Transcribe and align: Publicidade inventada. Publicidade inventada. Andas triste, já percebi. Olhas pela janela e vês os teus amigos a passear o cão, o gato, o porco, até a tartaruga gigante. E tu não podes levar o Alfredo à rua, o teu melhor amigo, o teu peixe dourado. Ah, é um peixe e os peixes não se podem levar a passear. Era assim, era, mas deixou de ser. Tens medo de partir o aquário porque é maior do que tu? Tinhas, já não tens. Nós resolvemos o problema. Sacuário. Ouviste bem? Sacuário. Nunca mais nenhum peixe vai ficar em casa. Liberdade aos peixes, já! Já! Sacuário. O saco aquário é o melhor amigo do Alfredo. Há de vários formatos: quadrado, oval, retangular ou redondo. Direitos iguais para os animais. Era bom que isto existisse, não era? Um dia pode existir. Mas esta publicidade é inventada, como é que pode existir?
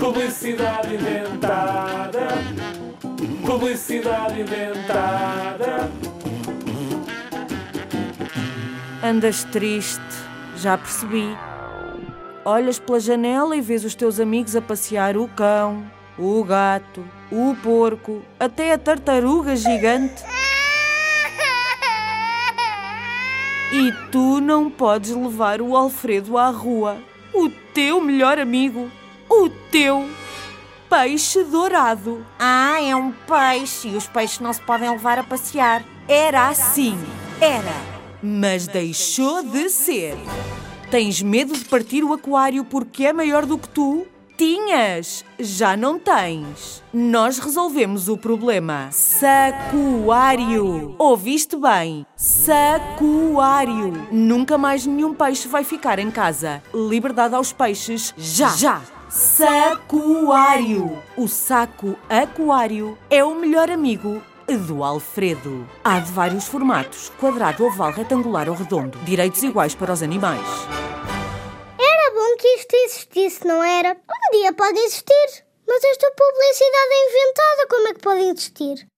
Publicidade 0.00 0.94
inventada. 0.94 2.28
Publicidade 3.44 4.40
inventada. 4.40 5.90
Andas 9.04 9.44
triste, 9.44 10.00
já 10.56 10.78
percebi. 10.78 11.28
Olhas 12.42 12.78
pela 12.78 12.98
janela 12.98 13.54
e 13.54 13.60
vês 13.60 13.84
os 13.84 13.94
teus 13.94 14.18
amigos 14.18 14.56
a 14.56 14.62
passear 14.62 15.14
o 15.14 15.28
cão, 15.28 15.84
o 16.18 16.42
gato, 16.42 17.04
o 17.30 17.54
porco, 17.62 18.22
até 18.40 18.72
a 18.72 18.78
tartaruga 18.78 19.54
gigante. 19.56 20.24
E 23.72 23.92
tu 24.10 24.40
não 24.40 24.70
podes 24.70 25.10
levar 25.10 25.60
o 25.60 25.76
Alfredo 25.76 26.38
à 26.38 26.48
rua, 26.48 26.96
o 27.34 27.50
teu 27.74 28.00
melhor 28.00 28.38
amigo, 28.38 28.90
o 29.44 29.50
teu 29.70 30.08
peixe 30.88 31.42
dourado. 31.44 32.24
Ah, 32.38 32.80
é 32.80 32.94
um 32.94 33.12
peixe 33.12 33.88
e 33.88 33.96
os 33.96 34.06
peixes 34.06 34.40
não 34.40 34.52
se 34.52 34.60
podem 34.60 34.90
levar 34.90 35.18
a 35.18 35.24
passear. 35.24 35.84
Era 36.08 36.48
assim, 36.48 36.96
era, 37.40 37.74
mas 38.22 38.66
deixou 38.66 39.42
de 39.42 39.68
ser. 39.68 40.16
Tens 40.90 41.20
medo 41.20 41.54
de 41.54 41.64
partir 41.64 42.04
o 42.04 42.12
aquário 42.12 42.64
porque 42.64 43.06
é 43.06 43.12
maior 43.12 43.44
do 43.44 43.58
que 43.58 43.68
tu? 43.68 44.06
Tinhas, 44.38 45.24
já 45.38 45.76
não 45.76 45.98
tens. 45.98 46.82
Nós 46.92 47.38
resolvemos 47.38 48.08
o 48.08 48.18
problema. 48.18 48.88
Sacuário. 48.92 50.94
Ouviste 50.98 51.56
bem? 51.56 52.06
Sacuário. 52.14 54.06
Nunca 54.12 54.58
mais 54.58 54.84
nenhum 54.84 55.14
peixe 55.14 55.48
vai 55.48 55.64
ficar 55.64 55.98
em 55.98 56.10
casa. 56.10 56.62
Liberdade 56.74 57.34
aos 57.34 57.52
peixes, 57.52 58.14
já! 58.16 58.50
Já! 58.50 58.82
Sacuário. 59.08 61.00
O 61.16 61.28
saco 61.28 61.96
aquário 62.08 62.98
é 63.08 63.22
o 63.22 63.36
melhor 63.36 63.70
amigo 63.70 64.20
do 64.66 64.82
Alfredo. 64.82 65.68
Há 65.84 66.00
de 66.00 66.10
vários 66.10 66.46
formatos: 66.46 67.12
quadrado, 67.20 67.64
oval, 67.64 67.92
retangular 67.92 68.48
ou 68.48 68.56
redondo. 68.56 68.98
Direitos 69.04 69.44
iguais 69.44 69.76
para 69.76 69.92
os 69.92 70.02
animais. 70.02 70.44
Era 71.78 72.14
bom 72.14 72.36
que 72.36 72.48
isto 72.48 72.74
existisse, 72.74 73.46
não 73.46 73.62
era? 73.62 73.92
Um 73.92 74.30
dia 74.32 74.52
pode 74.52 74.78
existir. 74.80 75.44
Mas 75.68 75.84
esta 75.84 76.10
publicidade 76.10 76.90
é 76.90 77.08
inventada, 77.08 77.68
como 77.68 77.88
é 77.88 77.94
que 77.94 78.00
pode 78.00 78.20
existir? 78.22 78.88